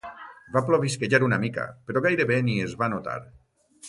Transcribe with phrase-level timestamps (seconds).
[0.53, 3.19] Va plovisquejar una mica, però gairebé ni es va notar.